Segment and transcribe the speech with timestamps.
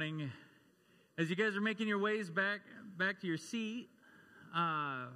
[0.00, 0.32] Morning.
[1.18, 2.60] As you guys are making your ways back
[2.96, 3.90] back to your seat,
[4.56, 5.08] uh,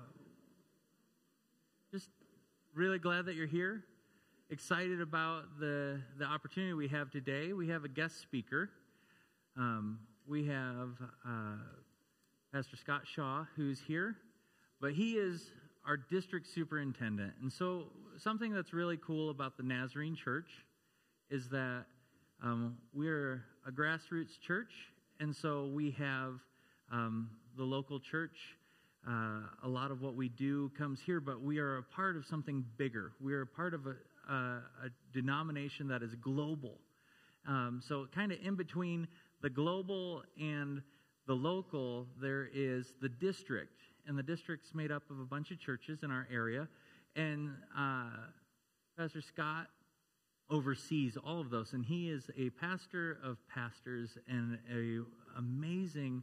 [1.90, 2.10] just
[2.74, 3.82] really glad that you're here.
[4.50, 7.54] Excited about the the opportunity we have today.
[7.54, 8.68] We have a guest speaker.
[9.56, 10.90] Um, we have
[11.26, 11.56] uh,
[12.52, 14.16] Pastor Scott Shaw, who's here,
[14.82, 15.50] but he is
[15.86, 17.32] our district superintendent.
[17.40, 17.84] And so,
[18.18, 20.50] something that's really cool about the Nazarene Church
[21.30, 21.86] is that
[22.42, 24.72] um, we're a grassroots church,
[25.20, 26.34] and so we have
[26.92, 28.36] um, the local church.
[29.06, 32.24] Uh, a lot of what we do comes here, but we are a part of
[32.24, 33.12] something bigger.
[33.20, 33.94] We are a part of a,
[34.32, 36.78] a, a denomination that is global.
[37.46, 39.06] Um, so, kind of in between
[39.42, 40.82] the global and
[41.26, 45.58] the local, there is the district and the district's made up of a bunch of
[45.58, 46.68] churches in our area.
[47.16, 48.10] And uh,
[48.98, 49.68] Pastor Scott
[50.50, 55.00] oversees all of those, and he is a pastor of pastors and a
[55.38, 56.22] amazing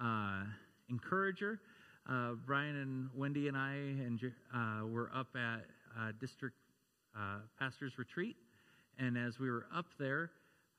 [0.00, 0.44] uh,
[0.88, 1.60] encourager.
[2.08, 4.20] Uh, Brian and Wendy and I and
[4.54, 5.64] uh, were up at
[5.98, 6.56] uh, district
[7.16, 8.36] uh, pastors retreat,
[8.98, 10.30] and as we were up there,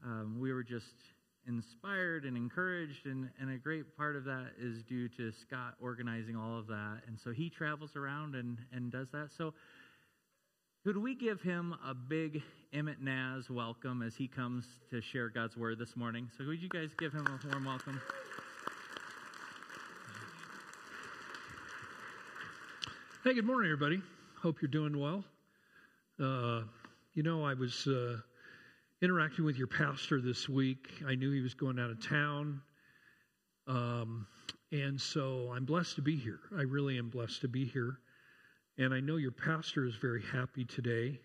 [0.03, 0.95] um, we were just
[1.47, 6.35] inspired and encouraged, and, and a great part of that is due to Scott organizing
[6.35, 7.01] all of that.
[7.07, 9.29] And so he travels around and, and does that.
[9.37, 9.53] So,
[10.83, 12.41] could we give him a big
[12.73, 16.29] Emmett Naz welcome as he comes to share God's word this morning?
[16.37, 18.01] So, would you guys give him a warm welcome?
[23.23, 24.01] Hey, good morning, everybody.
[24.41, 25.23] Hope you're doing well.
[26.21, 26.63] Uh,
[27.13, 27.87] you know, I was.
[27.87, 28.17] Uh,
[29.03, 30.87] interacting with your pastor this week.
[31.05, 32.61] I knew he was going out of town.
[33.67, 34.25] Um,
[34.71, 36.39] and so I'm blessed to be here.
[36.57, 37.97] I really am blessed to be here.
[38.77, 41.19] And I know your pastor is very happy today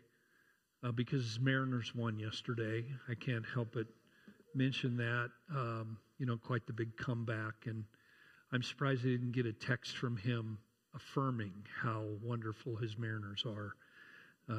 [0.84, 2.84] uh, because Mariners won yesterday.
[3.08, 3.86] I can't help but
[4.54, 5.30] mention that.
[5.50, 7.54] Um, you know, quite the big comeback.
[7.64, 7.84] And
[8.52, 10.58] I'm surprised I didn't get a text from him
[10.94, 13.72] affirming how wonderful his Mariners are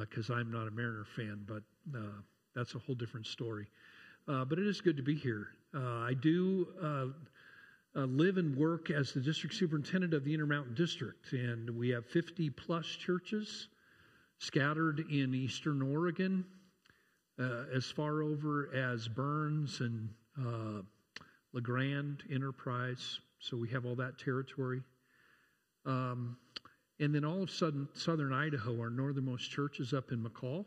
[0.00, 1.62] because uh, I'm not a Mariner fan, but
[1.96, 2.22] uh,
[2.56, 3.68] that's a whole different story.
[4.26, 5.48] Uh, but it is good to be here.
[5.74, 6.66] Uh, I do
[7.96, 12.06] uh, live and work as the district superintendent of the Intermountain District, and we have
[12.06, 13.68] 50 plus churches
[14.38, 16.44] scattered in eastern Oregon,
[17.38, 20.08] uh, as far over as Burns and
[20.38, 20.82] uh,
[21.52, 23.20] La Grande Enterprise.
[23.38, 24.82] So we have all that territory.
[25.86, 26.36] Um,
[27.00, 30.66] and then all of sudden, southern Idaho, our northernmost church is up in McCall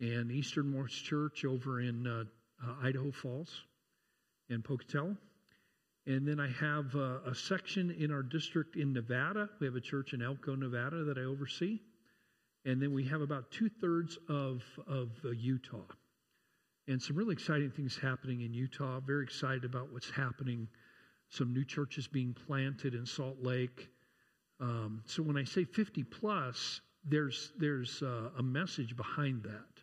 [0.00, 2.24] and Easternmost Church over in uh,
[2.62, 3.62] uh, Idaho Falls
[4.50, 5.16] and Pocatello.
[6.06, 9.48] And then I have uh, a section in our district in Nevada.
[9.60, 11.78] We have a church in Elko, Nevada that I oversee.
[12.64, 15.84] And then we have about two thirds of, of uh, Utah.
[16.88, 18.98] And some really exciting things happening in Utah.
[19.00, 20.66] Very excited about what's happening.
[21.28, 23.88] Some new churches being planted in Salt Lake.
[24.60, 29.82] Um, so when I say 50 plus, there's, there's uh, a message behind that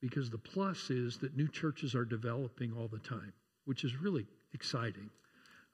[0.00, 3.32] because the plus is that new churches are developing all the time,
[3.64, 5.10] which is really exciting.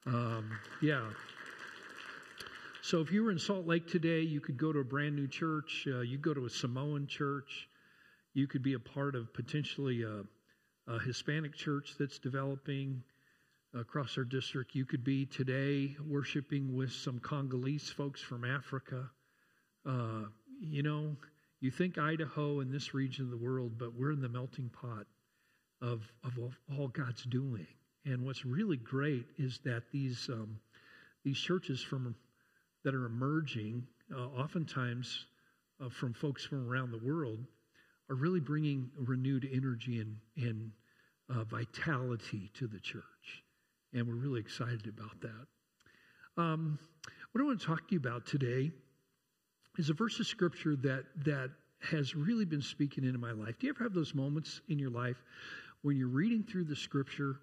[0.06, 1.08] Um, yeah.
[2.82, 5.28] So if you were in Salt Lake today, you could go to a brand new
[5.28, 5.86] church.
[5.86, 7.68] Uh, you go to a Samoan church.
[8.32, 10.22] You could be a part of potentially a,
[10.90, 13.02] a Hispanic church that's developing
[13.74, 14.74] across our district.
[14.74, 19.10] You could be today worshiping with some Congolese folks from Africa.
[19.86, 20.24] Uh,
[20.60, 21.16] you know,
[21.60, 25.06] you think Idaho and this region of the world, but we're in the melting pot
[25.82, 26.32] of, of
[26.76, 27.66] all God's doing.
[28.04, 30.58] And what's really great is that these, um,
[31.24, 32.14] these churches from,
[32.84, 35.26] that are emerging, uh, oftentimes
[35.84, 37.38] uh, from folks from around the world,
[38.08, 40.70] are really bringing renewed energy and, and
[41.28, 43.44] uh, vitality to the church.
[43.92, 45.46] And we're really excited about that.
[46.42, 46.78] Um,
[47.32, 48.70] what I want to talk to you about today
[49.78, 51.50] is a verse of scripture that that
[51.90, 53.58] has really been speaking into my life.
[53.58, 55.16] Do you ever have those moments in your life
[55.82, 57.36] when you're reading through the scripture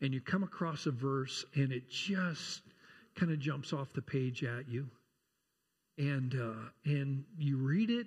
[0.00, 2.62] and you come across a verse and it just
[3.16, 4.86] kind of jumps off the page at you?
[5.98, 8.06] And uh, and you read it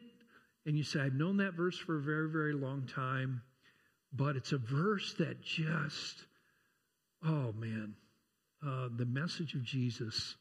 [0.65, 3.41] and you say, I've known that verse for a very, very long time,
[4.13, 6.25] but it's a verse that just,
[7.25, 7.95] oh man,
[8.65, 10.35] uh, the message of Jesus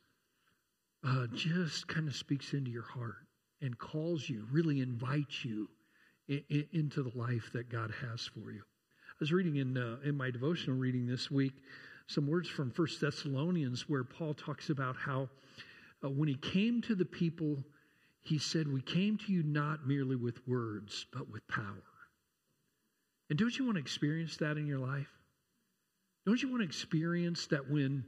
[1.06, 3.26] uh, just kind of speaks into your heart
[3.62, 5.68] and calls you, really invites you
[6.28, 8.62] in, in, into the life that God has for you.
[9.20, 11.52] I was reading in, uh, in my devotional reading this week
[12.06, 15.28] some words from First Thessalonians where Paul talks about how
[16.02, 17.62] uh, when he came to the people,
[18.22, 21.82] he said, We came to you not merely with words, but with power.
[23.28, 25.10] And don't you want to experience that in your life?
[26.24, 28.06] Don't you want to experience that when,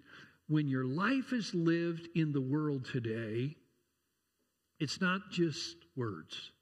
[0.49, 3.55] when your life is lived in the world today,
[4.81, 6.53] it's not just words.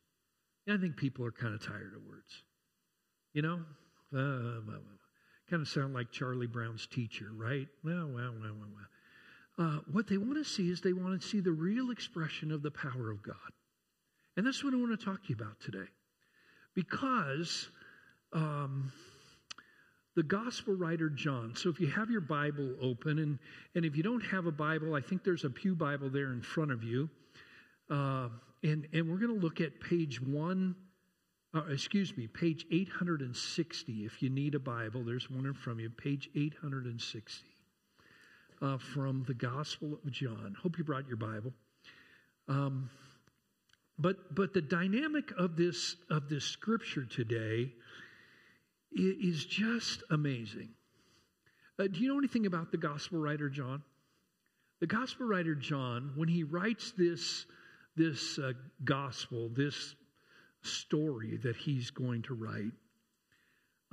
[0.69, 2.43] I think people are kind of tired of words.
[3.33, 3.61] You know?
[4.17, 4.61] Uh,
[5.49, 7.67] kind of sound like Charlie Brown's teacher, right?
[7.85, 8.87] Well, well, well, well, well.
[9.59, 12.63] Uh, what they want to see is they want to see the real expression of
[12.63, 13.35] the power of God.
[14.37, 15.89] And that's what I want to talk to you about today.
[16.75, 17.69] Because
[18.33, 18.93] um,
[20.17, 23.39] the gospel writer John, so if you have your Bible open, and,
[23.75, 26.41] and if you don't have a Bible, I think there's a Pew Bible there in
[26.43, 27.11] front of you.
[27.91, 28.29] Uh,
[28.63, 30.75] and, and we're going to look at page one,
[31.55, 34.05] uh, excuse me, page 860.
[34.05, 37.45] If you need a Bible, there's one in front of you, page 860
[38.63, 40.55] uh, from the Gospel of John.
[40.63, 41.53] Hope you brought your Bible.
[42.49, 42.91] Um,
[43.99, 47.71] but but the dynamic of this of this scripture today
[48.93, 50.71] is just amazing.
[51.79, 53.83] Uh, do you know anything about the gospel writer John?
[54.81, 57.47] The gospel writer John, when he writes this
[57.95, 58.53] this uh,
[58.85, 59.95] gospel, this
[60.63, 62.73] story that he's going to write,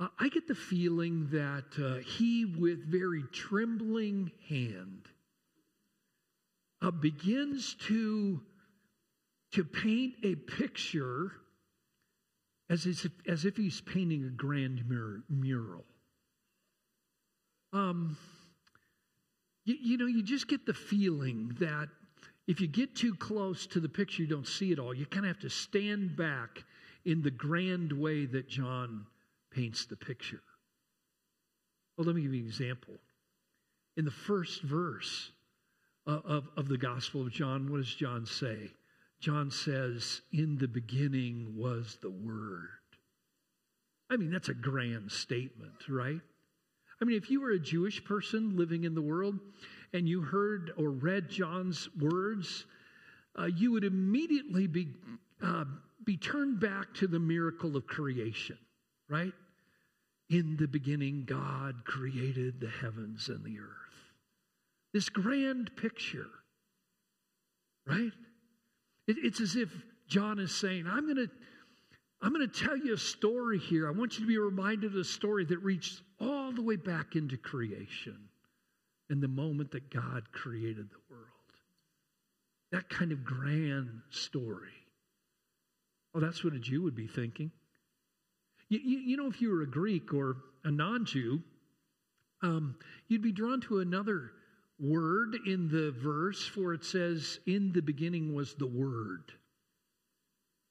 [0.00, 5.08] uh, I get the feeling that uh, he, with very trembling hand,
[6.80, 8.40] uh, begins to
[9.52, 11.32] to paint a picture
[12.70, 14.84] as if, as if he's painting a grand
[15.28, 15.84] mural.
[17.72, 18.16] Um,
[19.64, 21.88] you, you know, you just get the feeling that
[22.48, 24.94] if you get too close to the picture, you don't see it all.
[24.94, 26.64] You kind of have to stand back
[27.04, 29.06] in the grand way that John
[29.52, 30.40] paints the picture.
[31.96, 32.94] Well, let me give you an example.
[33.98, 35.30] In the first verse
[36.06, 38.70] of, of, of the Gospel of John, what does John say?
[39.20, 42.68] John says, In the beginning was the Word.
[44.08, 46.20] I mean, that's a grand statement, right?
[47.00, 49.38] I mean, if you were a Jewish person living in the world
[49.92, 52.66] and you heard or read John's words,
[53.38, 54.88] uh, you would immediately be,
[55.42, 55.64] uh,
[56.04, 58.58] be turned back to the miracle of creation,
[59.08, 59.32] right?
[60.30, 64.12] In the beginning, God created the heavens and the earth.
[64.92, 66.26] This grand picture,
[67.86, 68.12] right?
[69.06, 69.70] It, it's as if
[70.06, 71.30] John is saying, I'm going to.
[72.20, 73.86] I'm going to tell you a story here.
[73.86, 77.14] I want you to be reminded of a story that reached all the way back
[77.14, 78.18] into creation
[79.10, 81.24] in the moment that God created the world.
[82.72, 84.68] That kind of grand story.
[86.14, 87.50] Oh, that's what a Jew would be thinking.
[88.68, 91.42] You, you, you know, if you were a Greek or a non Jew,
[92.42, 92.76] um,
[93.08, 94.32] you'd be drawn to another
[94.78, 99.32] word in the verse, for it says, In the beginning was the Word.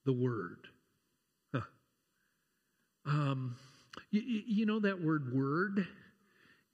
[0.06, 0.68] The Word.
[1.54, 1.62] Huh.
[3.06, 3.56] Um,
[4.12, 5.88] you, you, know that word word?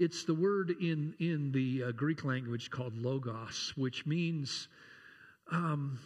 [0.03, 4.67] It's the word in, in the uh, Greek language called logos, which means
[5.50, 5.97] um,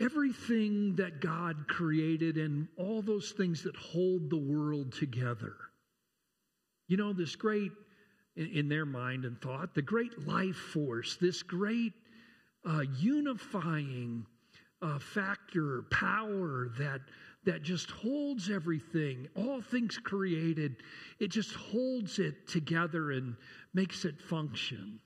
[0.00, 5.56] everything that God created and all those things that hold the world together.
[6.86, 7.72] You know, this great
[8.36, 11.94] in, in their mind and thought, the great life force, this great
[12.64, 14.26] uh, unifying
[14.80, 17.00] uh, factor, power that
[17.44, 20.76] that just holds everything, all things created,
[21.18, 23.34] it just holds it together and
[23.74, 25.00] makes it function.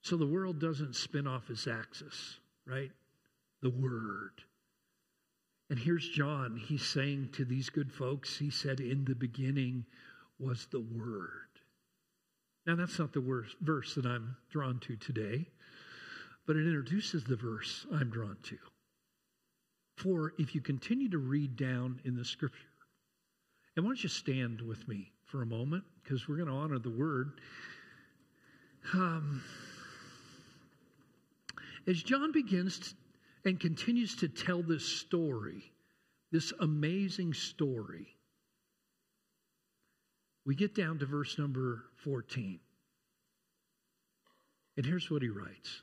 [0.00, 2.90] So the world doesn't spin off its axis, right?
[3.62, 4.42] The Word.
[5.68, 6.56] And here's John.
[6.56, 9.84] He's saying to these good folks, he said, In the beginning
[10.38, 11.48] was the Word.
[12.66, 15.46] Now, that's not the verse that I'm drawn to today,
[16.46, 18.58] but it introduces the verse I'm drawn to.
[19.96, 22.58] For if you continue to read down in the scripture,
[23.74, 26.78] and why don't you stand with me for a moment, because we're going to honor
[26.78, 27.32] the word.
[28.94, 29.42] Um,
[31.86, 32.94] as John begins
[33.44, 35.62] and continues to tell this story,
[36.30, 38.06] this amazing story,
[40.44, 42.60] we get down to verse number 14.
[44.76, 45.82] And here's what he writes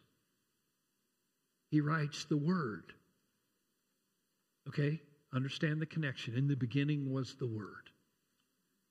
[1.69, 2.93] He writes the Word.
[4.67, 5.01] Okay?
[5.33, 6.35] Understand the connection.
[6.35, 7.89] In the beginning was the Word.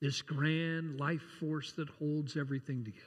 [0.00, 3.07] This grand life force that holds everything together.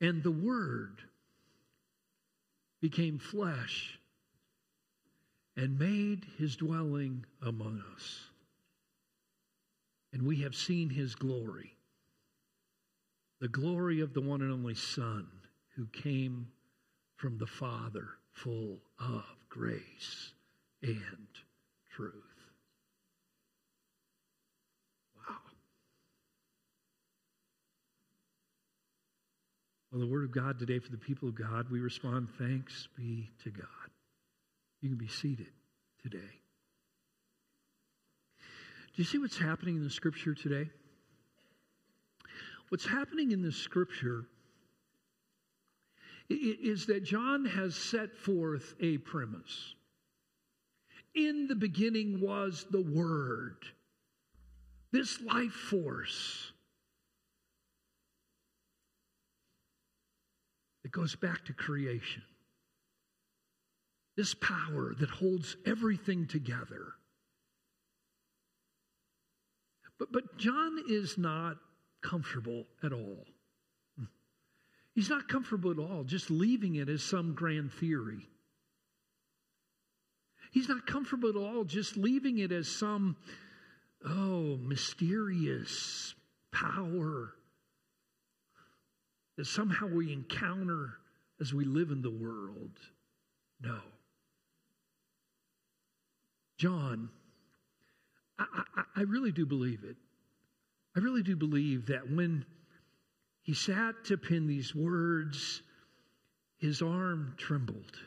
[0.00, 1.02] And the Word
[2.80, 3.98] became flesh
[5.56, 8.30] and made his dwelling among us
[10.12, 11.76] and we have seen his glory
[13.40, 15.26] the glory of the one and only Son
[15.74, 16.46] who came
[17.16, 20.32] from the Father, full of grace
[20.82, 21.26] and
[21.90, 22.14] truth.
[25.16, 25.36] Wow.
[29.92, 33.28] Well, the Word of God today for the people of God, we respond thanks be
[33.44, 33.66] to God.
[34.80, 35.52] You can be seated
[36.02, 36.18] today.
[38.96, 40.70] Do you see what's happening in the scripture today?
[42.70, 44.24] What's happening in the scripture
[46.30, 49.74] is that John has set forth a premise.
[51.14, 53.56] In the beginning was the Word,
[54.92, 56.52] this life force
[60.84, 62.22] that goes back to creation,
[64.16, 66.94] this power that holds everything together.
[69.98, 71.58] But, but John is not
[72.02, 73.26] comfortable at all.
[74.94, 78.28] He's not comfortable at all just leaving it as some grand theory.
[80.52, 83.16] He's not comfortable at all just leaving it as some,
[84.04, 86.14] oh, mysterious
[86.52, 87.34] power
[89.36, 90.94] that somehow we encounter
[91.40, 92.72] as we live in the world.
[93.62, 93.78] No.
[96.58, 97.08] John,
[98.38, 98.44] I,
[98.76, 99.96] I, I really do believe it.
[100.96, 102.44] I really do believe that when
[103.50, 105.62] he sat to pen these words,
[106.58, 107.98] his arm trembled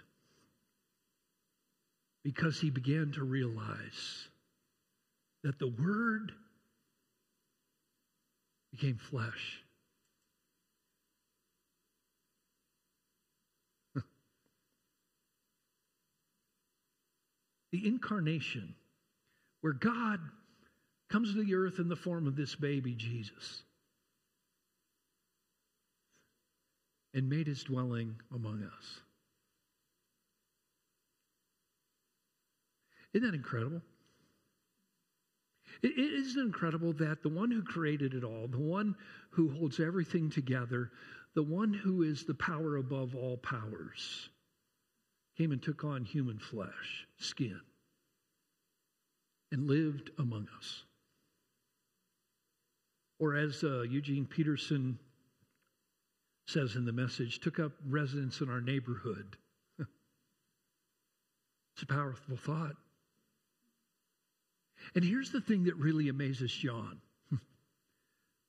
[2.24, 4.30] because he began to realize
[5.44, 6.32] that the Word
[8.72, 9.62] became flesh.
[17.74, 18.76] the incarnation,
[19.60, 20.22] where God
[21.10, 23.64] comes to the earth in the form of this baby, Jesus,
[27.13, 29.01] and made his dwelling among us.
[33.13, 33.82] Isn't that incredible?
[35.82, 38.96] It isn't incredible that the one who created it all, the one
[39.32, 40.91] who holds everything together,
[41.36, 44.29] the one who is the power above all powers,
[45.38, 47.60] came and took on human flesh, skin,
[49.51, 50.84] and lived among us.
[53.20, 54.98] Or as uh, Eugene Peterson
[56.46, 59.38] says in the message, took up residence in our neighborhood.
[59.80, 62.76] it's a powerful thought.
[64.96, 67.00] And here's the thing that really amazes John.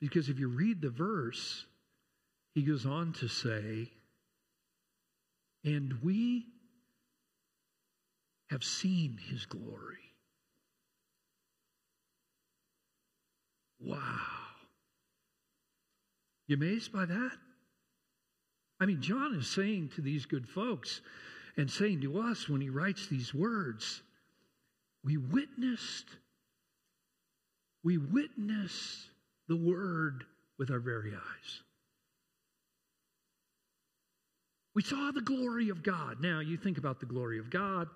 [0.01, 1.67] because if you read the verse,
[2.55, 3.91] he goes on to say,
[5.65, 6.47] and we
[8.51, 9.99] have seen his glory.
[13.81, 13.99] Wow.
[16.47, 17.33] You amazed by that?
[18.85, 21.00] I mean, John is saying to these good folks
[21.57, 24.03] and saying to us when he writes these words,
[25.03, 26.05] we witnessed,
[27.83, 29.09] we witnessed
[29.49, 30.25] the word
[30.59, 31.62] with our very eyes.
[34.75, 36.21] We saw the glory of God.
[36.21, 37.88] Now, you think about the glory of God.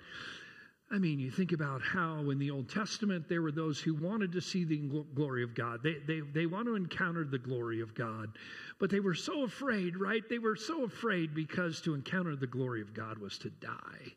[0.91, 4.33] I mean, you think about how in the Old Testament there were those who wanted
[4.33, 4.79] to see the
[5.15, 5.83] glory of God.
[5.83, 8.31] They, they, they want to encounter the glory of God.
[8.79, 10.23] But they were so afraid, right?
[10.31, 14.15] They were so afraid because to encounter the glory of God was to die.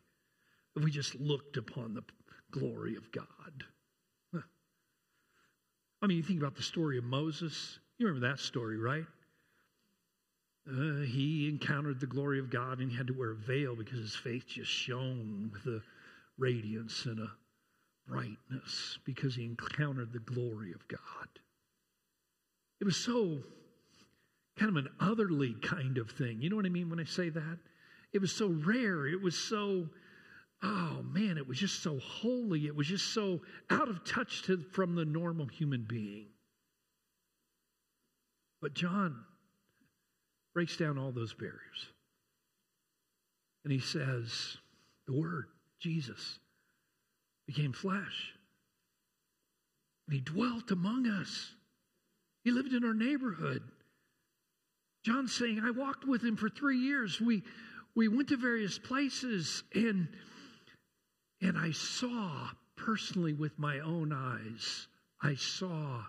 [0.77, 2.03] If we just looked upon the
[2.51, 3.25] glory of God.
[6.01, 7.79] I mean, you think about the story of Moses.
[7.99, 9.05] You remember that story, right?
[10.67, 13.99] Uh, he encountered the glory of God and he had to wear a veil because
[13.99, 15.81] his face just shone with a
[16.41, 17.31] radiance and a
[18.07, 20.99] brightness because he encountered the glory of God.
[22.81, 23.43] It was so
[24.57, 26.41] kind of an otherly kind of thing.
[26.41, 27.57] You know what I mean when I say that?
[28.11, 29.05] It was so rare.
[29.07, 29.87] It was so,
[30.63, 32.65] oh man, it was just so holy.
[32.65, 36.25] It was just so out of touch to, from the normal human being.
[38.61, 39.15] But John
[40.53, 41.87] breaks down all those barriers.
[43.63, 44.57] And he says,
[45.07, 45.45] the Word,
[45.81, 46.39] Jesus,
[47.47, 48.33] became flesh.
[50.07, 51.51] And he dwelt among us.
[52.43, 53.63] He lived in our neighborhood.
[55.03, 57.19] John's saying, I walked with him for three years.
[57.19, 57.43] We,
[57.95, 60.07] we went to various places and,
[61.41, 64.87] and I saw personally with my own eyes,
[65.21, 66.03] I saw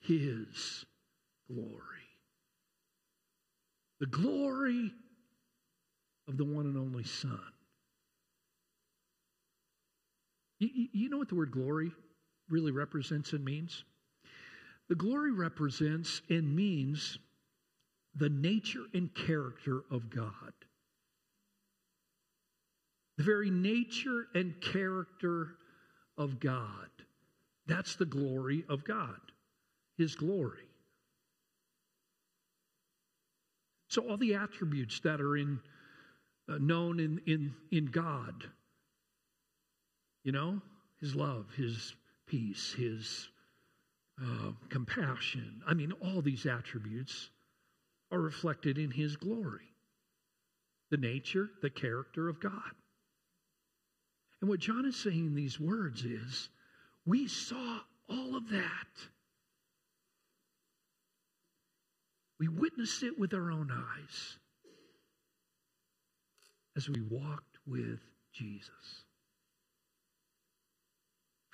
[0.00, 0.84] his
[1.48, 1.80] glory.
[4.00, 4.92] The glory
[6.28, 7.51] of the one and only Son.
[10.62, 11.90] You, you know what the word glory
[12.48, 13.82] really represents and means?
[14.88, 17.18] The glory represents and means
[18.14, 20.52] the nature and character of God.
[23.18, 25.56] The very nature and character
[26.16, 26.90] of God.
[27.66, 29.20] That's the glory of God,
[29.98, 30.68] His glory.
[33.88, 35.58] So, all the attributes that are in,
[36.48, 38.48] uh, known in, in, in God,
[40.24, 40.60] you know,
[41.00, 41.94] His love, His
[42.26, 43.28] peace, His
[44.22, 45.62] uh, compassion.
[45.66, 47.30] I mean, all these attributes
[48.10, 49.72] are reflected in His glory
[50.92, 52.52] the nature, the character of God.
[54.42, 56.50] And what John is saying in these words is
[57.06, 57.78] we saw
[58.10, 59.08] all of that.
[62.38, 64.36] We witnessed it with our own eyes
[66.76, 68.00] as we walked with
[68.34, 69.01] Jesus.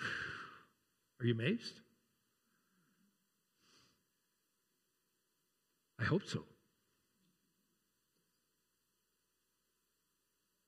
[0.00, 1.80] Are you amazed?
[6.00, 6.44] I hope so.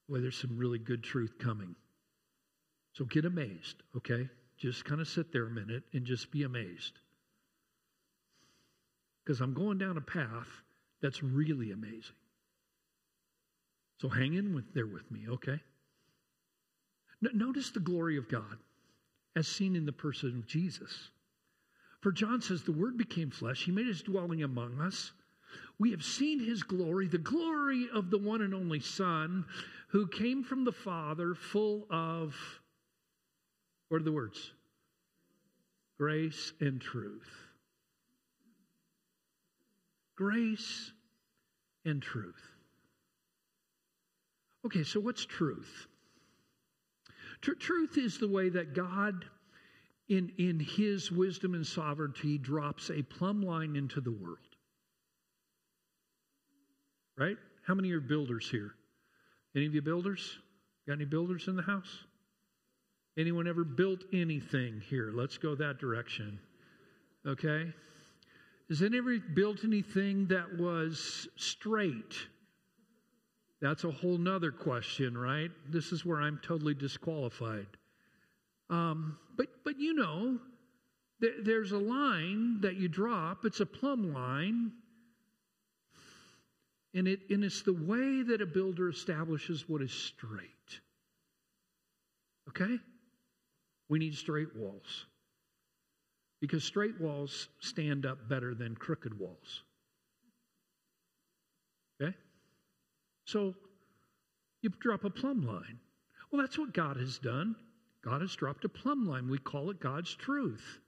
[0.09, 1.77] Boy, there's some really good truth coming.
[2.95, 4.29] So get amazed, okay?
[4.59, 6.99] Just kind of sit there a minute and just be amazed.
[9.25, 10.49] Because I'm going down a path
[11.01, 12.17] that's really amazing.
[14.01, 15.61] So hang in with, there with me, okay?
[17.35, 18.57] notice the glory of God
[19.37, 21.11] as seen in the person of Jesus.
[22.01, 25.13] For John says, The Word became flesh, He made His dwelling among us.
[25.79, 29.45] We have seen His glory, the glory of the one and only Son,
[29.89, 32.35] who came from the Father, full of,
[33.89, 34.53] what are the words?
[35.99, 37.29] Grace and truth.
[40.17, 40.93] Grace
[41.85, 42.41] and truth.
[44.65, 45.87] Okay, so what's truth?
[47.41, 49.25] Tr- truth is the way that God,
[50.09, 54.39] in, in His wisdom and sovereignty, drops a plumb line into the world.
[57.17, 57.37] Right?
[57.67, 58.73] How many are builders here?
[59.55, 60.39] Any of you builders?
[60.87, 62.05] Got any builders in the house?
[63.19, 65.11] Anyone ever built anything here?
[65.13, 66.39] Let's go that direction.
[67.27, 67.73] Okay?
[68.69, 72.15] Has anyone built anything that was straight?
[73.61, 75.51] That's a whole nother question, right?
[75.69, 77.67] This is where I'm totally disqualified.
[78.71, 80.39] Um, but but you know,
[81.21, 83.45] th- there's a line that you drop.
[83.45, 84.73] It's a plumb line,
[86.95, 90.81] and it and it's the way that a builder establishes what is straight.
[92.49, 92.79] Okay,
[93.89, 95.07] we need straight walls
[96.41, 99.63] because straight walls stand up better than crooked walls.
[102.01, 102.17] Okay.
[103.31, 103.55] So
[104.61, 105.79] you drop a plumb line.
[106.31, 107.55] Well, that's what God has done.
[108.05, 109.29] God has dropped a plumb line.
[109.29, 110.81] We call it God's truth.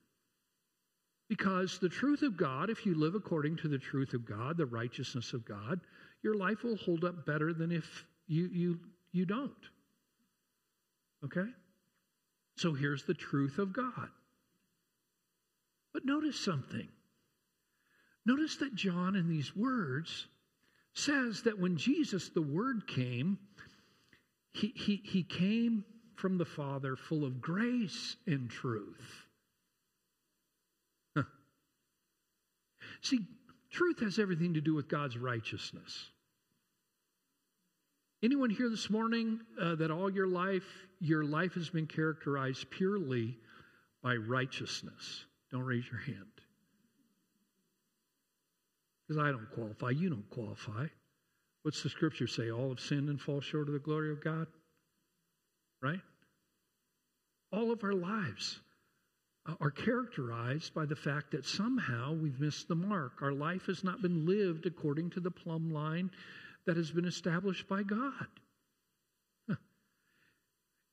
[1.29, 4.67] Because the truth of God, if you live according to the truth of God, the
[4.67, 5.81] righteousness of God,
[6.23, 8.81] your life will hold up better than if you, you,
[9.13, 9.53] you don't.
[11.25, 11.49] Okay?
[12.57, 14.09] So here's the truth of God.
[15.93, 16.89] But notice something.
[18.27, 20.27] Notice that John, in these words,
[20.95, 23.39] says that when Jesus, the Word, came,
[24.53, 25.85] he, he, he came
[26.17, 29.27] from the Father full of grace and truth.
[31.17, 31.25] Huh.
[33.01, 33.21] See,
[33.71, 36.11] truth has everything to do with God's righteousness.
[38.23, 43.37] Anyone here this morning uh, that all your life, your life has been characterized purely
[44.03, 45.25] by righteousness?
[45.51, 46.32] Don't raise your hand
[49.13, 49.91] because I don't qualify.
[49.91, 50.87] You don't qualify.
[51.63, 52.51] What's the scripture say?
[52.51, 54.47] All have sinned and fall short of the glory of God?
[55.83, 56.01] Right?
[57.53, 58.61] All of our lives
[59.61, 63.23] are characterized by the fact that somehow we've missed the mark.
[63.23, 66.11] Our life has not been lived according to the plumb line
[66.67, 68.27] that has been established by God.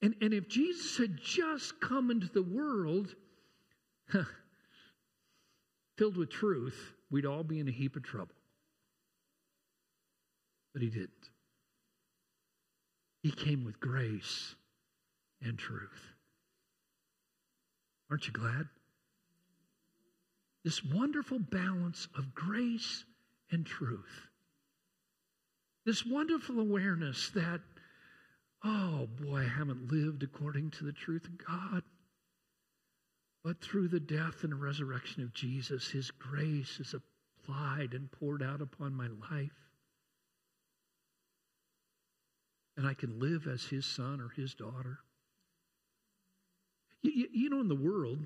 [0.01, 3.13] And, and if Jesus had just come into the world
[5.97, 8.35] filled with truth, we'd all be in a heap of trouble.
[10.73, 11.29] But he didn't.
[13.21, 14.55] He came with grace
[15.41, 16.13] and truth.
[18.09, 18.67] Aren't you glad?
[20.63, 23.05] This wonderful balance of grace
[23.51, 24.27] and truth.
[25.85, 27.61] This wonderful awareness that,
[28.63, 31.83] oh boy, I haven't lived according to the truth of God.
[33.43, 38.61] But through the death and resurrection of Jesus, His grace is applied and poured out
[38.61, 39.51] upon my life.
[42.75, 44.99] And I can live as His son or His daughter.
[47.01, 48.25] You, you, you know, in the world,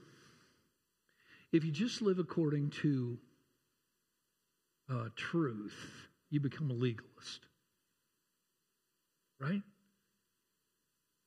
[1.52, 3.20] if you just live according to
[4.90, 5.78] uh, truth,
[6.32, 7.42] you become a legalist.
[9.40, 9.62] Right?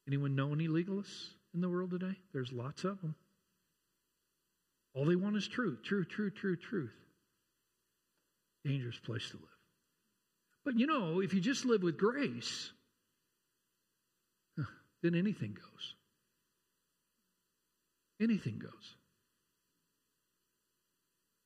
[0.08, 2.16] Anyone know any legalists in the world today?
[2.32, 3.14] There's lots of them.
[4.96, 6.94] All they want is truth, truth, truth, truth, truth.
[8.64, 9.44] Dangerous place to live.
[10.64, 12.72] But you know, if you just live with grace,
[15.02, 15.94] then anything goes.
[18.20, 18.96] Anything goes.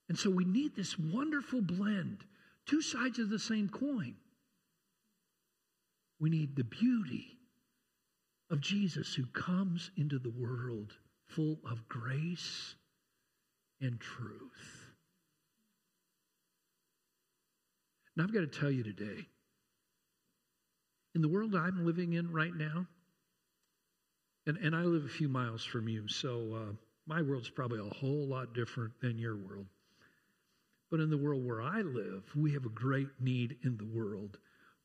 [0.07, 2.23] And so we need this wonderful blend,
[2.65, 4.15] two sides of the same coin.
[6.21, 7.37] We need the beauty
[8.49, 10.93] of Jesus who comes into the world
[11.27, 12.75] full of grace
[13.81, 14.87] and truth.
[18.15, 19.25] Now, I've got to tell you today,
[21.15, 22.85] in the world I'm living in right now,
[24.45, 26.73] and, and I live a few miles from you, so uh,
[27.07, 29.65] my world's probably a whole lot different than your world.
[30.89, 34.37] But in the world where I live, we have a great need in the world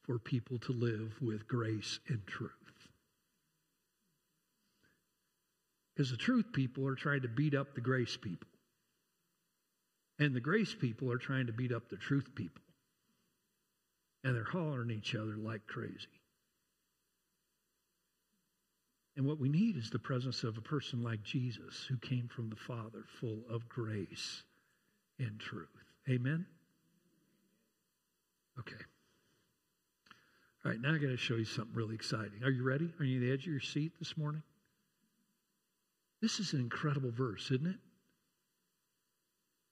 [0.04, 2.52] for people to live with grace and truth.
[5.94, 8.48] Because the truth people are trying to beat up the grace people.
[10.18, 12.62] And the grace people are trying to beat up the truth people.
[14.24, 16.08] And they're hollering each other like crazy.
[19.16, 22.50] And what we need is the presence of a person like Jesus who came from
[22.50, 24.42] the Father, full of grace
[25.18, 25.68] and truth.
[26.08, 26.46] Amen?
[28.58, 28.76] Okay.
[30.64, 32.42] All right, now I got to show you something really exciting.
[32.42, 32.92] Are you ready?
[32.98, 34.42] Are you at the edge of your seat this morning?
[36.20, 37.76] This is an incredible verse, isn't it?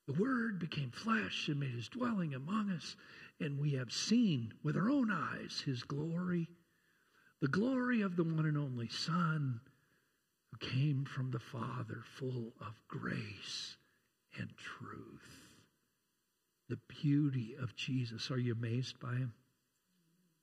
[0.06, 2.96] The Word became flesh and made his dwelling among us,
[3.40, 6.48] and we have seen with our own eyes his glory,
[7.40, 9.60] the glory of the one and only Son
[10.50, 13.76] who came from the Father, full of grace
[14.38, 15.40] and truth.
[16.68, 18.30] The beauty of Jesus.
[18.30, 19.32] Are you amazed by him?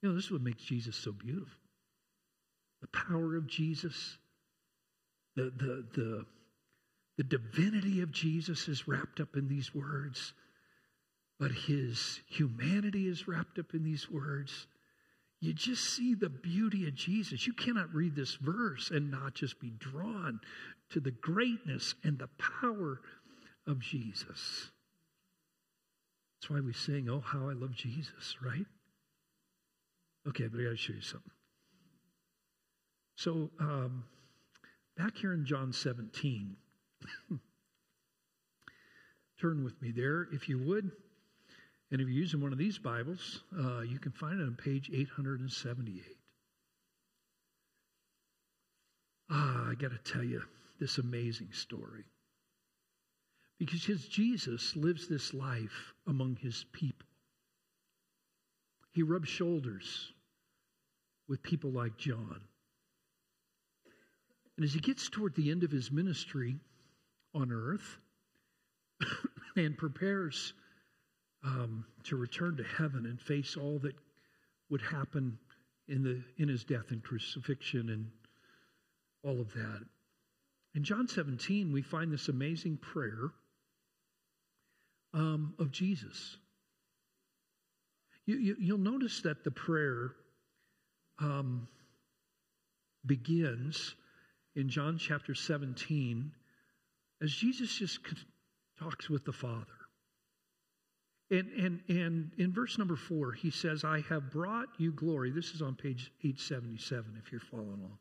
[0.01, 1.59] You know, this is what makes Jesus so beautiful.
[2.81, 4.17] The power of Jesus,
[5.35, 6.25] the, the, the,
[7.21, 10.33] the divinity of Jesus is wrapped up in these words,
[11.39, 14.65] but his humanity is wrapped up in these words.
[15.39, 17.45] You just see the beauty of Jesus.
[17.45, 20.39] You cannot read this verse and not just be drawn
[20.89, 23.01] to the greatness and the power
[23.67, 24.71] of Jesus.
[26.41, 28.65] That's why we sing, Oh, how I love Jesus, right?
[30.27, 31.31] Okay, but I got to show you something.
[33.15, 34.05] So, um,
[34.97, 36.55] back here in John 17,
[39.41, 40.91] turn with me there if you would.
[41.91, 44.89] And if you're using one of these Bibles, uh, you can find it on page
[44.93, 46.03] 878.
[49.29, 50.41] Ah, I got to tell you
[50.79, 52.05] this amazing story.
[53.59, 57.07] Because his Jesus lives this life among his people.
[58.91, 60.11] He rubs shoulders
[61.27, 62.41] with people like John.
[64.57, 66.57] And as he gets toward the end of his ministry
[67.33, 67.97] on earth
[69.55, 70.53] and prepares
[71.43, 73.95] um, to return to heaven and face all that
[74.69, 75.37] would happen
[75.87, 78.07] in, the, in his death and crucifixion and
[79.23, 79.81] all of that.
[80.73, 83.31] In John 17, we find this amazing prayer
[85.13, 86.37] um, of Jesus.
[88.25, 90.11] You, you, you'll notice that the prayer
[91.19, 91.67] um,
[93.05, 93.95] begins
[94.55, 96.31] in John chapter 17
[97.21, 97.99] as Jesus just
[98.79, 99.65] talks with the Father.
[101.29, 105.31] And, and, and in verse number four, he says, I have brought you glory.
[105.31, 107.99] This is on page 877 if you're following along.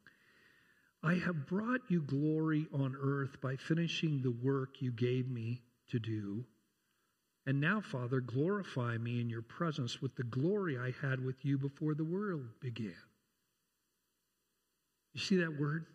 [1.03, 5.99] I have brought you glory on earth by finishing the work you gave me to
[5.99, 6.45] do.
[7.47, 11.57] And now, Father, glorify me in your presence with the glory I had with you
[11.57, 12.95] before the world began.
[15.15, 15.87] You see that word?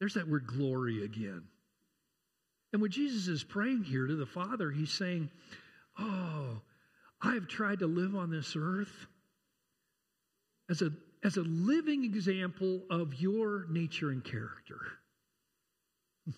[0.00, 1.44] There's that word glory again.
[2.74, 5.30] And when Jesus is praying here to the Father, he's saying,
[5.96, 6.60] Oh,
[7.22, 9.06] I've tried to live on this earth
[10.68, 10.90] as a,
[11.22, 14.80] as a living example of your nature and character.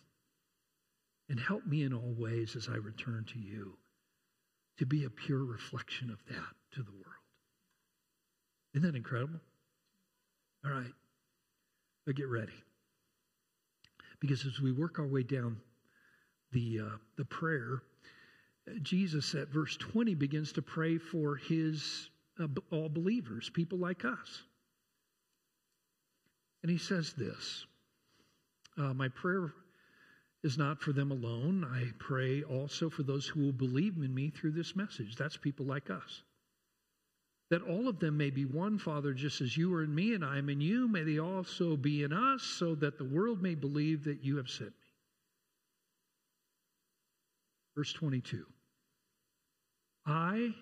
[1.30, 3.78] And help me in all ways as I return to you
[4.78, 7.24] to be a pure reflection of that to the world.
[8.74, 9.40] Isn't that incredible?
[10.64, 10.92] All right,
[12.04, 12.52] but get ready.
[14.20, 15.56] Because as we work our way down
[16.52, 17.82] the, uh, the prayer,
[18.82, 24.42] Jesus at verse 20 begins to pray for his uh, all believers, people like us.
[26.62, 27.66] And he says this
[28.76, 29.52] uh, My prayer
[30.42, 31.64] is not for them alone.
[31.64, 35.16] I pray also for those who will believe in me through this message.
[35.16, 36.22] That's people like us.
[37.50, 40.24] That all of them may be one, Father, just as you are in me and
[40.24, 40.88] I am in you.
[40.88, 44.48] May they also be in us, so that the world may believe that you have
[44.48, 44.85] sent me.
[47.76, 48.46] Verse 22
[50.06, 50.54] I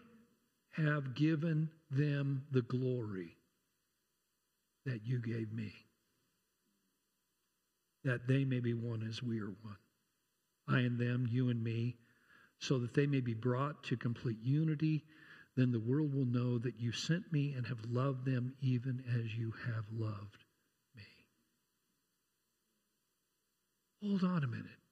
[0.72, 3.37] have given them the glory
[4.85, 5.72] that you gave me,
[8.05, 9.77] that they may be one as we are one.
[10.66, 11.96] I and them, you and me,
[12.59, 15.05] so that they may be brought to complete unity.
[15.57, 19.37] Then the world will know that you sent me and have loved them even as
[19.37, 20.44] you have loved
[20.96, 21.03] me.
[24.03, 24.84] Hold on a minute.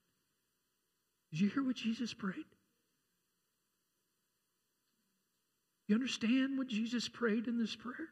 [1.33, 2.45] Did you hear what Jesus prayed?
[5.89, 8.09] You understand what Jesus prayed in this prayer?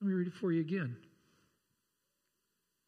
[0.00, 0.96] Let me read it for you again.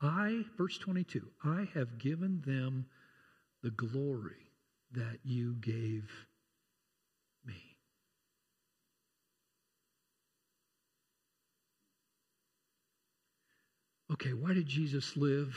[0.00, 2.86] I, verse 22, I have given them
[3.62, 4.52] the glory
[4.92, 6.10] that you gave
[7.44, 7.54] me.
[14.12, 15.56] Okay, why did Jesus live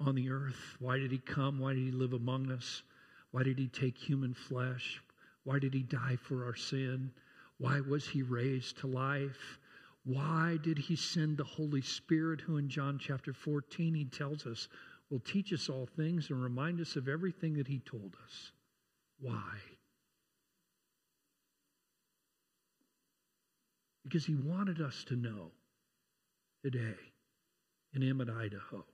[0.00, 0.76] on the earth?
[0.78, 1.58] Why did he come?
[1.58, 2.82] Why did he live among us?
[3.30, 5.00] Why did he take human flesh?
[5.44, 7.10] Why did he die for our sin?
[7.58, 9.58] Why was he raised to life?
[10.04, 14.68] Why did he send the Holy Spirit, who in John chapter 14 he tells us
[15.10, 18.52] will teach us all things and remind us of everything that he told us?
[19.20, 19.54] Why?
[24.04, 25.50] Because he wanted us to know
[26.62, 26.96] today
[27.94, 28.84] in Emmett, Idaho,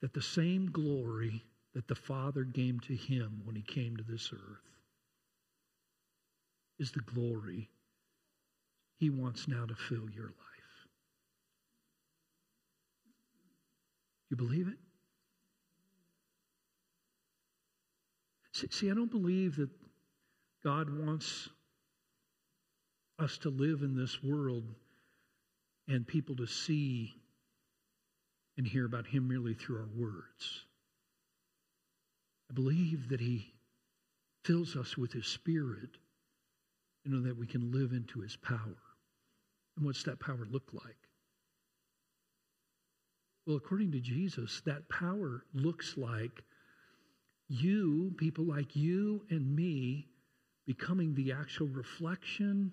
[0.00, 1.42] that the same glory
[1.74, 4.62] that the Father gave to him when he came to this earth
[6.78, 7.68] is the glory
[8.98, 10.34] he wants now to fill your life.
[14.30, 14.78] You believe it?
[18.70, 19.70] See, I don't believe that
[20.64, 21.48] God wants
[23.18, 24.64] us to live in this world
[25.86, 27.14] and people to see
[28.58, 30.64] and hear about Him merely through our words.
[32.50, 33.54] I believe that He
[34.44, 35.90] fills us with His Spirit,
[37.04, 38.82] you know, that we can live into His power.
[39.76, 40.96] And what's that power look like?
[43.46, 46.42] Well, according to Jesus, that power looks like
[47.48, 50.08] you, people like you and me,
[50.66, 52.72] becoming the actual reflection,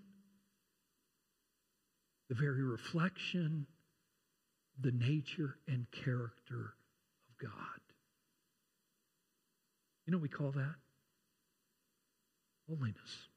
[2.28, 3.67] the very reflection,
[4.82, 6.74] the nature and character
[7.30, 7.82] of God.
[10.06, 10.76] You know we call that?
[12.70, 13.30] Holiness.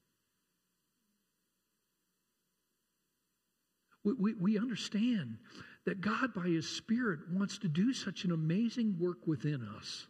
[4.05, 5.38] We, we, we understand
[5.87, 10.07] that God, by His Spirit, wants to do such an amazing work within us.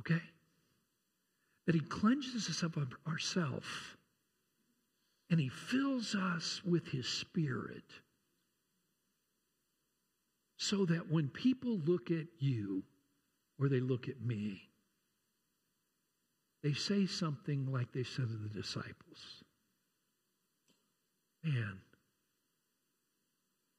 [0.00, 0.22] Okay?
[1.66, 3.66] That He cleanses us of ourselves
[5.30, 7.84] and He fills us with His Spirit
[10.56, 12.84] so that when people look at you
[13.58, 14.62] or they look at me,
[16.62, 19.44] they say something like they said to the disciples
[21.44, 21.78] Man,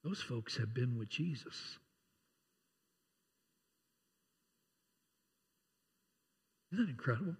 [0.03, 1.79] those folks have been with Jesus.
[6.71, 7.35] Isn't that incredible?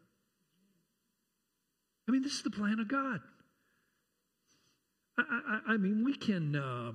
[2.07, 3.19] I mean, this is the plan of God.
[5.19, 6.93] I, I, I mean, we can uh,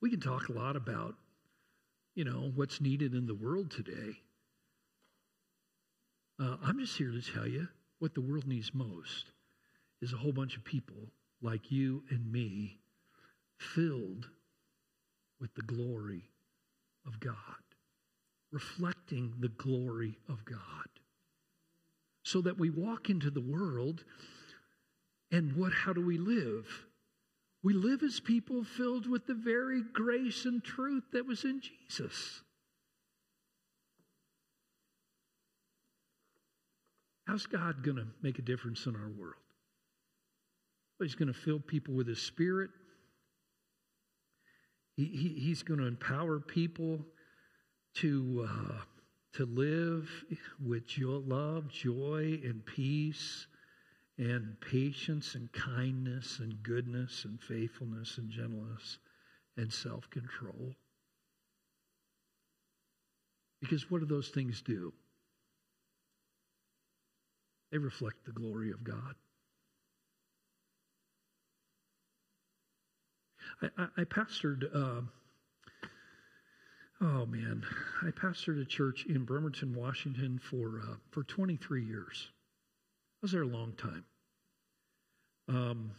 [0.00, 1.14] we can talk a lot about
[2.14, 4.16] you know what's needed in the world today.
[6.40, 9.32] Uh, I'm just here to tell you what the world needs most
[10.00, 11.10] is a whole bunch of people
[11.42, 12.78] like you and me
[13.56, 14.28] filled
[15.40, 16.30] with the glory
[17.06, 17.34] of God,
[18.52, 20.58] reflecting the glory of God.
[22.22, 24.04] So that we walk into the world
[25.30, 26.87] and what how do we live?
[27.62, 32.42] We live as people filled with the very grace and truth that was in Jesus.
[37.26, 39.34] How's God going to make a difference in our world?
[41.00, 42.70] He's going to fill people with His Spirit.
[44.96, 47.04] He, he, he's going to empower people
[47.96, 48.80] to, uh,
[49.34, 50.08] to live
[50.64, 53.46] with joy, love, joy, and peace,
[54.18, 58.98] and patience, and kindness, and goodness, and faithfulness, and gentleness,
[59.56, 60.74] and self control.
[63.60, 64.92] Because what do those things do?
[67.70, 69.14] They reflect the glory of God.
[73.62, 75.02] I, I, I pastored, uh,
[77.00, 77.64] oh man,
[78.02, 82.28] I pastored a church in Bremerton, Washington for, uh, for 23 years.
[82.30, 84.04] I was there a long time.
[85.48, 85.90] Um,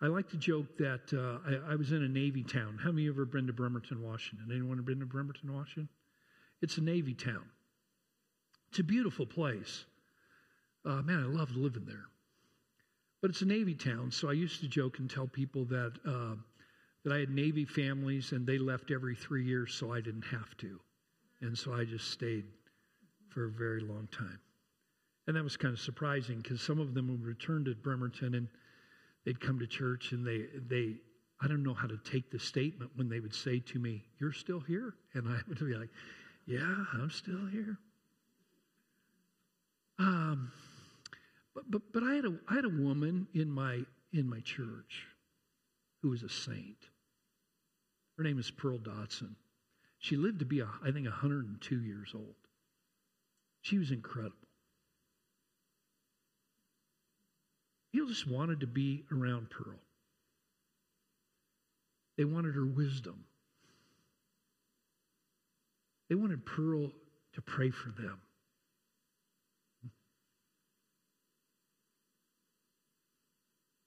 [0.00, 2.78] I like to joke that uh, I, I, was in a Navy town.
[2.82, 4.48] How many of you ever been to Bremerton, Washington?
[4.50, 5.88] Anyone been to Bremerton, Washington?
[6.62, 7.44] It's a Navy town.
[8.70, 9.84] It's a beautiful place.
[10.84, 12.06] Uh, man, I loved living there.
[13.20, 16.36] But it's a Navy town, so I used to joke and tell people that uh,
[17.04, 20.56] that I had Navy families and they left every three years, so I didn't have
[20.58, 20.78] to,
[21.40, 22.44] and so I just stayed
[23.30, 24.38] for a very long time.
[25.26, 28.48] And that was kind of surprising because some of them would return to Bremerton and
[29.26, 30.94] they'd come to church and they they
[31.38, 34.32] I don't know how to take the statement when they would say to me, "You're
[34.32, 35.90] still here," and I would be like,
[36.46, 37.76] "Yeah, I'm still here."
[39.98, 40.50] Um,
[41.54, 45.08] but but but I had a I had a woman in my in my church
[46.00, 46.88] who was a saint.
[48.16, 49.34] Her name is Pearl Dotson.
[49.98, 52.34] She lived to be, I think, 102 years old.
[53.62, 54.45] She was incredible.
[57.96, 59.80] People just wanted to be around Pearl.
[62.18, 63.24] They wanted her wisdom.
[66.10, 66.92] They wanted Pearl
[67.32, 68.20] to pray for them.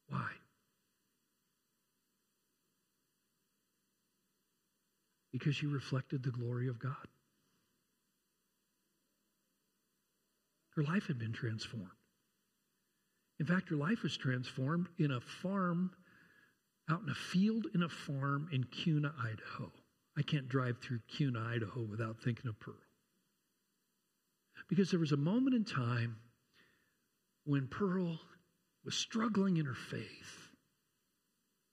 [0.08, 0.32] Why?
[5.32, 6.96] Because she reflected the glory of God.
[10.76, 11.99] Her life had been transformed.
[13.40, 15.92] In fact, her life was transformed in a farm,
[16.90, 19.72] out in a field in a farm in Kuna, Idaho.
[20.18, 22.76] I can't drive through Kuna, Idaho without thinking of Pearl.
[24.68, 26.18] Because there was a moment in time
[27.46, 28.20] when Pearl
[28.84, 30.50] was struggling in her faith,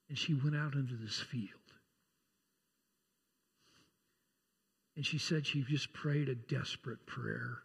[0.08, 1.50] and she went out into this field.
[4.94, 7.58] And she said she just prayed a desperate prayer.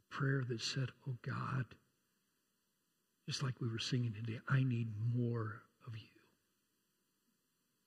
[0.00, 1.66] A prayer that said, Oh God,
[3.30, 6.08] just like we were singing today, I need more of you.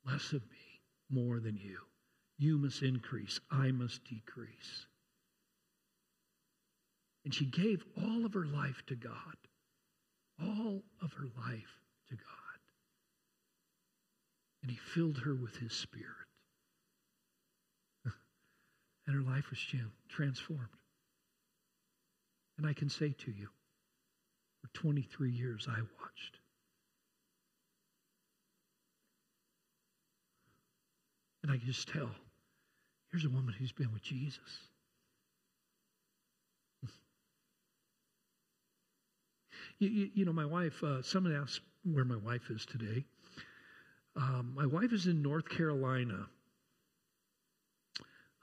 [0.10, 0.80] Less of me,
[1.10, 1.80] more than you.
[2.38, 4.86] You must increase, I must decrease.
[7.26, 9.36] And she gave all of her life to God.
[10.42, 12.60] All of her life to God.
[14.62, 16.08] And he filled her with his spirit.
[19.08, 19.60] and her life was
[20.08, 20.70] transformed.
[22.58, 23.50] And I can say to you,
[24.64, 26.40] for 23 years I watched.
[31.44, 32.10] And I can just tell
[33.12, 34.40] here's a woman who's been with Jesus.
[39.80, 43.04] you, you, you, know, my wife, uh, someone asked where my wife is today.
[44.16, 46.28] Um, my wife is in North Carolina.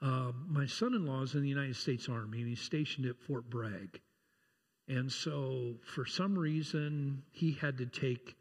[0.01, 3.19] Uh, my son in law is in the United States Army and he's stationed at
[3.27, 3.99] Fort Bragg.
[4.91, 8.35] And so, for some reason, he had to take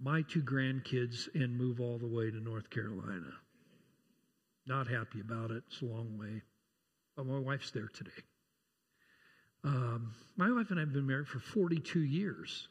[0.00, 3.34] my two grandkids and move all the way to North Carolina.
[4.66, 5.62] Not happy about it.
[5.66, 6.40] It's a long way.
[7.18, 8.10] But my wife's there today.
[9.62, 12.68] Um, my wife and I have been married for 42 years.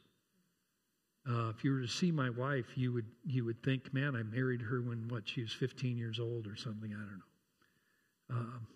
[1.30, 4.24] Uh, if you were to see my wife, you would you would think, man, I
[4.24, 6.92] married her when what she was 15 years old or something.
[6.92, 8.36] I don't know.
[8.38, 8.68] Um,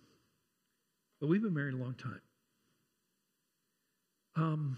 [1.20, 2.22] but we've been married a long time.
[4.36, 4.78] Um,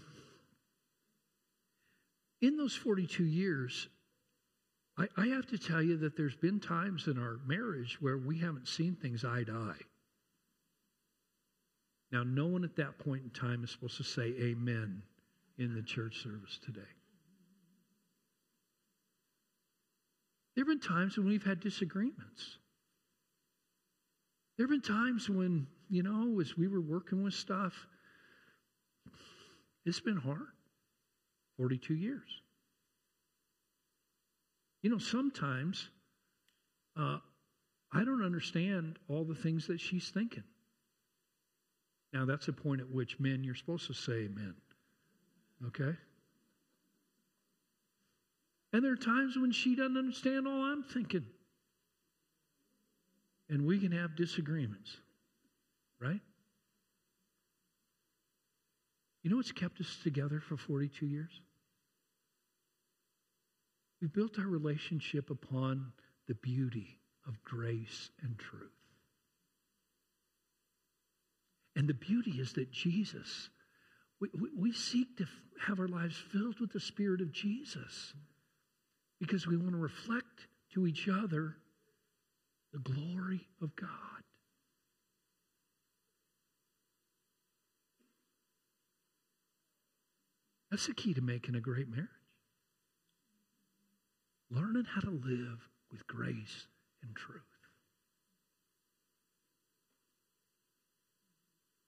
[2.40, 3.88] in those 42 years,
[4.96, 8.38] I, I have to tell you that there's been times in our marriage where we
[8.38, 9.84] haven't seen things eye to eye.
[12.10, 15.02] Now, no one at that point in time is supposed to say amen
[15.58, 16.80] in the church service today.
[20.54, 22.58] There have been times when we've had disagreements.
[24.56, 27.86] There have been times when, you know, as we were working with stuff,
[29.88, 30.46] it's been hard.
[31.56, 32.42] 42 years.
[34.82, 35.88] You know, sometimes
[36.96, 37.18] uh,
[37.92, 40.44] I don't understand all the things that she's thinking.
[42.12, 44.54] Now, that's a point at which men, you're supposed to say amen.
[45.66, 45.96] Okay?
[48.72, 51.24] And there are times when she doesn't understand all I'm thinking.
[53.50, 54.96] And we can have disagreements,
[56.00, 56.20] right?
[59.28, 61.42] You know what's kept us together for 42 years?
[64.00, 65.92] We built our relationship upon
[66.28, 68.72] the beauty of grace and truth.
[71.76, 73.50] And the beauty is that Jesus,
[74.18, 75.26] we, we, we seek to
[75.66, 78.14] have our lives filled with the Spirit of Jesus
[79.20, 81.54] because we want to reflect to each other
[82.72, 84.22] the glory of God.
[90.70, 92.08] That's the key to making a great marriage.
[94.50, 96.66] Learning how to live with grace
[97.02, 97.42] and truth.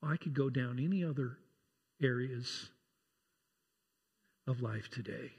[0.03, 1.37] I could go down any other
[2.03, 2.71] areas
[4.47, 5.33] of life today.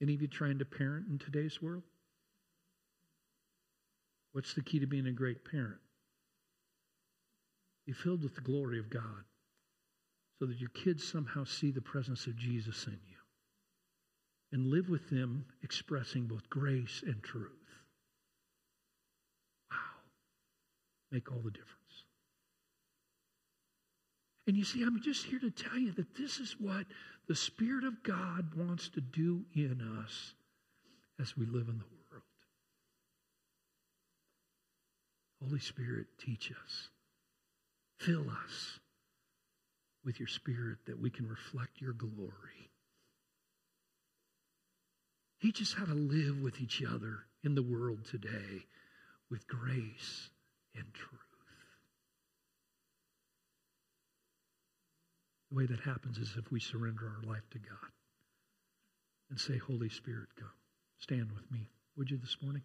[0.00, 1.82] Any of you trying to parent in today's world?
[4.32, 5.80] What's the key to being a great parent?
[7.86, 9.24] Be filled with the glory of God
[10.38, 13.16] so that your kids somehow see the presence of Jesus in you
[14.52, 17.50] and live with them expressing both grace and truth.
[19.70, 19.76] Wow.
[21.10, 21.74] Make all the difference.
[24.46, 26.86] And you see, I'm just here to tell you that this is what
[27.26, 30.32] the Spirit of God wants to do in us
[31.20, 32.22] as we live in the world.
[35.44, 36.88] Holy Spirit, teach us.
[38.00, 38.80] Fill us
[40.08, 42.70] with your Spirit that we can reflect your glory.
[45.42, 48.64] Teach us how to live with each other in the world today
[49.30, 50.30] with grace
[50.74, 51.20] and truth.
[55.50, 57.92] The way that happens is if we surrender our life to God
[59.28, 60.48] and say, Holy Spirit, come.
[61.00, 62.62] Stand with me, would you, this morning?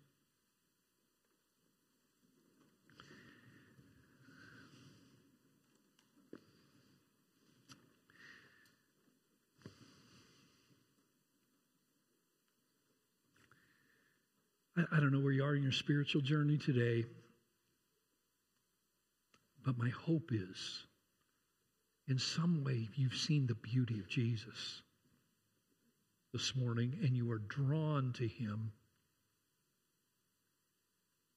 [14.78, 17.06] I, I don't know where you are in your spiritual journey today,
[19.66, 20.86] but my hope is
[22.08, 24.82] in some way you've seen the beauty of Jesus
[26.34, 28.72] this morning and you are drawn to him.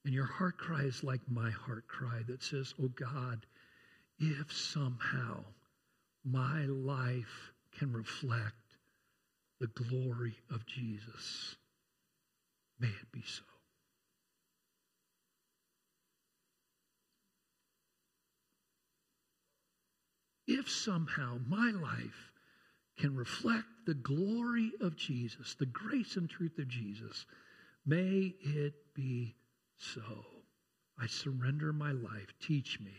[0.04, 3.44] And your heart cry is like my heart cry that says, Oh God,
[4.18, 5.44] if somehow
[6.24, 8.54] my life can reflect
[9.60, 11.56] the glory of Jesus,
[12.78, 13.42] may it be so.
[20.46, 22.32] if somehow my life
[22.98, 27.26] can reflect the glory of Jesus, the grace and truth of Jesus,
[27.84, 29.34] may it be
[29.76, 30.24] so.
[30.98, 32.32] I surrender my life.
[32.40, 32.94] Teach me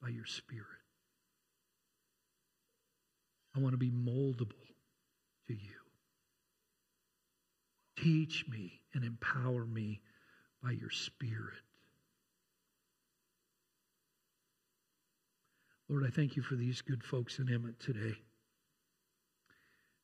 [0.00, 0.64] by your Spirit.
[3.56, 4.54] I want to be moldable
[5.48, 5.83] to you.
[8.04, 10.02] Teach me and empower me
[10.62, 11.62] by your Spirit.
[15.88, 18.14] Lord, I thank you for these good folks in Emmett today.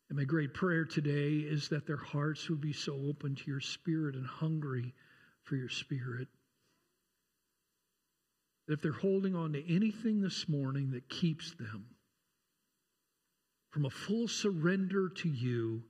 [0.09, 3.61] And my great prayer today is that their hearts would be so open to your
[3.61, 4.95] spirit and hungry
[5.43, 6.29] for your spirit.
[8.67, 11.85] That if they're holding on to anything this morning that keeps them
[13.69, 15.83] from a full surrender to you,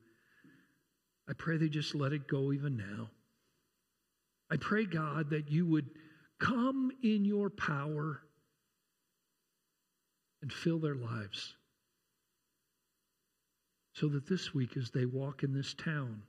[1.31, 3.09] I pray they just let it go even now.
[4.51, 5.89] I pray, God, that you would
[6.41, 8.21] come in your power
[10.43, 11.55] and fill their lives.
[13.95, 16.23] So that this week, as they walk in this town,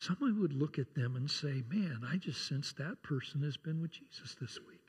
[0.00, 3.82] someone would look at them and say, Man, I just sense that person has been
[3.82, 4.85] with Jesus this week.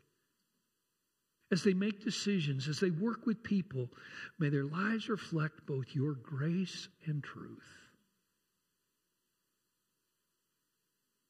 [1.52, 3.90] As they make decisions, as they work with people,
[4.38, 7.64] may their lives reflect both your grace and truth.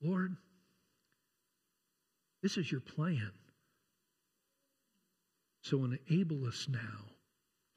[0.02, 0.36] Lord,
[2.42, 3.32] this is your plan.
[5.62, 7.06] So enable us now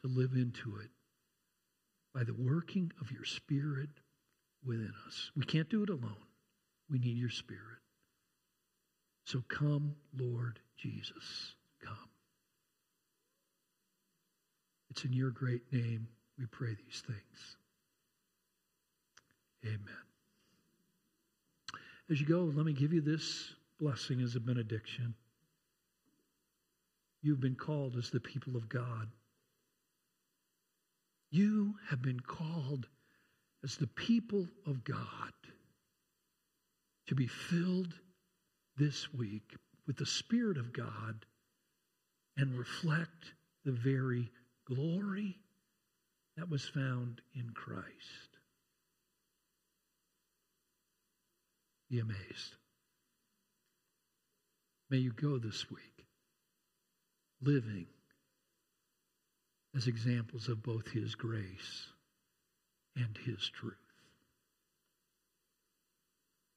[0.03, 0.91] to live into it
[2.15, 3.91] by the working of your Spirit
[4.65, 5.31] within us.
[5.37, 6.17] We can't do it alone.
[6.89, 7.81] We need your Spirit.
[9.27, 12.10] So come, Lord Jesus, come.
[14.91, 17.57] It's in your great name we pray these things.
[19.65, 19.81] Amen.
[22.11, 25.15] As you go, let me give you this blessing as a benediction.
[27.23, 29.09] You've been called as the people of God.
[31.31, 32.89] You have been called
[33.63, 35.33] as the people of God
[37.07, 37.93] to be filled
[38.77, 39.55] this week
[39.87, 41.27] with the Spirit of God
[42.37, 43.35] and reflect
[43.65, 44.31] the very
[44.75, 45.39] glory
[46.37, 47.87] that was found in Christ.
[51.91, 52.55] Be amazed.
[54.89, 56.07] May you go this week
[57.43, 57.87] living
[59.77, 61.87] as examples of both His grace
[62.97, 63.75] and His truth.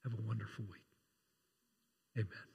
[0.03, 0.81] Have a wonderful week.
[2.17, 2.52] Amen.